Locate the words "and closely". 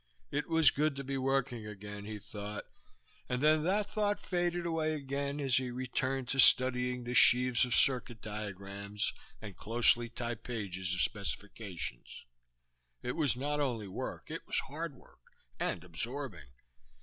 9.43-10.09